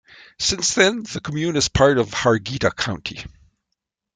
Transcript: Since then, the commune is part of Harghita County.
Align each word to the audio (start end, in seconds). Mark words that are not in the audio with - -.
Since 0.39 0.73
then, 0.73 1.03
the 1.03 1.21
commune 1.21 1.55
is 1.55 1.67
part 1.69 1.99
of 1.99 2.09
Harghita 2.09 2.75
County. 2.75 3.23